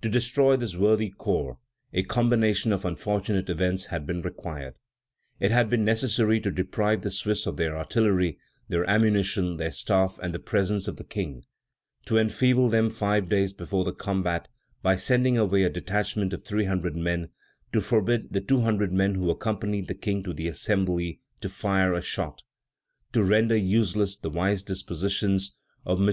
To 0.00 0.08
destroy 0.08 0.56
this 0.56 0.74
worthy 0.74 1.10
corps 1.10 1.56
a 1.92 2.02
combination 2.02 2.72
of 2.72 2.84
unfortunate 2.84 3.48
events 3.48 3.84
had 3.84 4.08
been 4.08 4.20
required; 4.20 4.74
it 5.38 5.52
had 5.52 5.70
been 5.70 5.84
necessary 5.84 6.40
to 6.40 6.50
deprive 6.50 7.02
the 7.02 7.12
Swiss 7.12 7.46
of 7.46 7.58
their 7.58 7.78
artillery, 7.78 8.40
their 8.66 8.84
ammunition, 8.90 9.58
their 9.58 9.70
staff, 9.70 10.18
and 10.20 10.34
the 10.34 10.40
presence 10.40 10.88
of 10.88 10.96
the 10.96 11.04
King; 11.04 11.44
to 12.06 12.18
enfeeble 12.18 12.70
them 12.70 12.90
five 12.90 13.28
days 13.28 13.52
before 13.52 13.84
the 13.84 13.92
combat 13.92 14.48
by 14.82 14.96
sending 14.96 15.38
away 15.38 15.62
a 15.62 15.70
detachment 15.70 16.32
of 16.32 16.42
three 16.44 16.64
hundred 16.64 16.96
men; 16.96 17.28
to 17.72 17.80
forbid 17.80 18.32
the 18.32 18.40
two 18.40 18.62
hundred 18.62 18.92
men 18.92 19.14
who 19.14 19.30
accompanied 19.30 19.86
the 19.86 19.94
King 19.94 20.24
to 20.24 20.32
the 20.34 20.48
Assembly 20.48 21.20
to 21.40 21.48
fire 21.48 21.94
a 21.94 22.02
shot; 22.02 22.42
to 23.12 23.22
render 23.22 23.56
useless 23.56 24.16
the 24.16 24.28
wise 24.28 24.64
dispositions 24.64 25.54
of 25.86 26.00
MM. 26.00 26.00